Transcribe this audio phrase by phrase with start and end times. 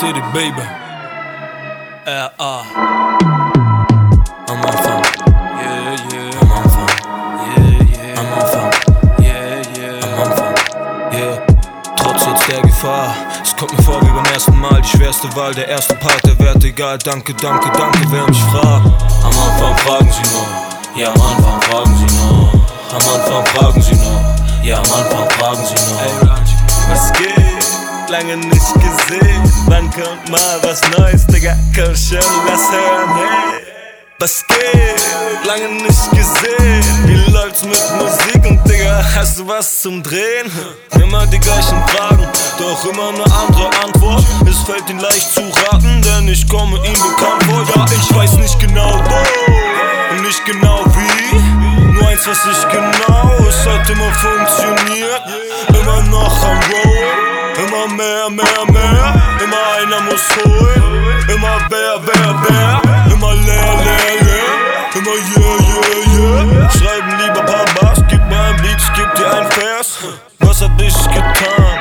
[0.00, 0.62] Baby.
[2.06, 2.64] R.A.
[4.48, 5.04] Am Anfang.
[5.60, 6.40] Yeah, yeah.
[6.40, 6.88] Am Anfang.
[7.44, 8.18] Yeah, yeah.
[8.18, 8.72] Am Anfang.
[9.20, 10.06] Yeah, yeah.
[10.06, 10.54] Am Anfang.
[11.12, 11.46] Yeah.
[11.96, 13.14] Trotz jetzt der Gefahr.
[13.42, 14.80] Es kommt mir vor wie beim ersten Mal.
[14.80, 16.96] Die schwerste Wahl, der erste Part, der Wert egal.
[16.96, 18.86] Danke, danke, danke, wer mich fragt.
[19.22, 20.46] Am Anfang fragen sie nur.
[20.96, 22.48] Ja, am Anfang fragen sie nur.
[22.90, 24.20] Am Anfang fragen sie nur.
[24.62, 26.00] Ja, am Anfang fragen sie nur.
[26.00, 26.12] Hey,
[26.88, 27.39] was geht?
[28.10, 29.42] Lange nicht gesehen.
[29.66, 31.56] Wann kommt mal was Neues, Digga?
[31.74, 33.62] Komm schon, lass hören, hey.
[34.18, 35.46] Was geht?
[35.46, 36.84] Lange nicht gesehen.
[37.06, 40.50] Wie läuft's mit Musik und Digga, hast du was zum Drehen?
[41.00, 42.28] Immer die gleichen Fragen,
[42.58, 44.24] doch immer eine andere Antwort.
[44.46, 47.64] Es fällt ihnen leicht zu raten, denn ich komme ihm bekannt vor.
[47.76, 51.92] Ja, ich weiß nicht genau wo und nicht genau wie.
[51.92, 55.22] Nur eins, was ich genau, es hat immer funktioniert.
[57.70, 59.14] Immer mehr, mehr, mehr.
[59.38, 61.22] Immer einer muss holen.
[61.28, 63.12] Immer wer, wer, wer.
[63.12, 64.50] Immer leer, leer, leer.
[64.96, 66.70] Immer yeah, yeah, yeah.
[66.70, 68.02] Schreiben lieber paar Bars.
[68.08, 70.00] Gib mir ein Beat, geb dir ein Vers.
[70.40, 71.78] Was hab ich getan?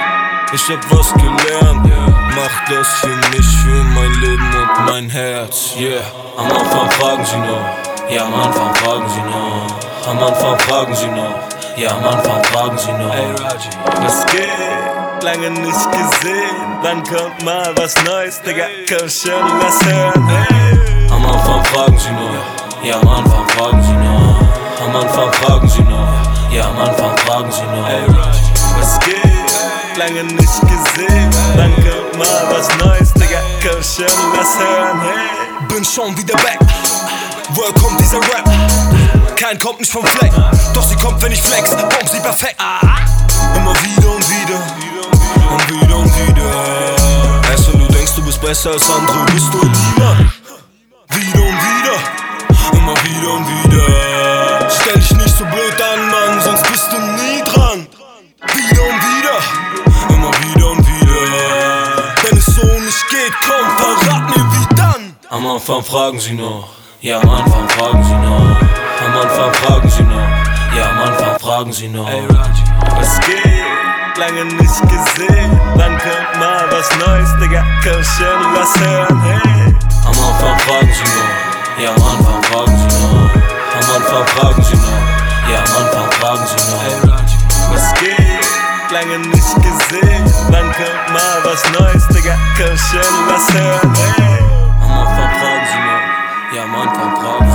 [0.53, 1.91] Ich hab was gelernt.
[2.35, 5.73] Mach das für mich, für mein Leben und mein Herz.
[5.75, 6.03] Yeah.
[6.37, 8.11] Am Anfang fragen sie noch.
[8.11, 10.07] Ja, am Anfang fragen sie noch.
[10.07, 11.33] Am Anfang fragen sie noch.
[11.77, 13.11] Ja, am Anfang fragen sie noch.
[13.11, 13.69] Hey, Raji.
[14.03, 14.88] Was geht?
[15.29, 16.57] Lange nicht gesehen.
[16.81, 18.65] Wann kommt mal was Neues, Digga?
[18.87, 20.27] Komm schon, lass hören.
[20.27, 20.79] Hey.
[21.11, 22.37] Am Anfang fragen sie nur,
[22.83, 24.35] ja, am Anfang fragen sie nur.
[24.85, 26.07] Am Anfang fragen sie nur,
[26.51, 27.85] ja, am Anfang fragen sie nur.
[27.85, 28.03] Hey,
[28.79, 29.97] was geht?
[29.97, 31.29] Lange nicht gesehen.
[31.55, 33.39] Wann kommt mal was Neues, Digga?
[33.61, 35.01] Komm schon, lass hören.
[35.01, 35.67] Hey.
[35.67, 36.59] Bin schon wieder back.
[37.49, 38.49] Woher kommt dieser Rap?
[39.35, 40.31] Kein kommt nicht vom Fleck,
[40.73, 41.69] doch sie kommt, wenn ich flex.
[41.71, 42.55] Bomb sie perfekt.
[43.55, 44.88] Immer wieder und wieder
[48.49, 50.15] besser als andere, bist du ein Diener.
[51.09, 51.97] Wieder und wieder,
[52.79, 54.69] immer wieder und wieder.
[54.71, 57.87] Stell dich nicht so blöd an, Mann, sonst bist du nie dran.
[58.55, 59.37] Wieder und wieder,
[60.15, 62.13] immer wieder und wieder.
[62.23, 65.15] Wenn es so nicht geht, komm, verrat mir wie dann.
[65.29, 66.69] Am Anfang fragen sie noch,
[67.01, 68.57] ja, am Anfang fragen sie noch.
[69.05, 72.09] Am Anfang fragen sie noch, ja, am Anfang fragen sie noch.
[72.09, 72.23] Ey,
[72.97, 73.59] was geht?
[74.19, 75.59] lange nicht gesehen.
[75.75, 75.97] Wann
[76.99, 77.63] kommt mal was Neues, Digga?
[77.83, 79.75] Komm schon, lass hören, hey.
[80.05, 83.31] Am Anfang fragen sie nur, ja, am Anfang fragen sie nur.
[83.73, 84.99] Am Anfang fragen sie nur,
[85.51, 86.79] ja, am Anfang fragen sie nur.
[86.81, 86.97] Hey,
[87.71, 88.47] was geht?
[88.91, 90.33] Lange nicht gesehen.
[90.49, 92.35] Wann kommt mal was Neues, Digga?
[92.57, 94.39] Komm schon, lass hören, hey.
[94.81, 96.01] Am Anfang fragen sie nur,
[96.55, 97.48] ja, am Anfang fragen sie nur.